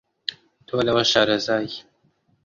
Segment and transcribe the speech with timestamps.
[0.67, 1.69] تۆ لەوە شارەزای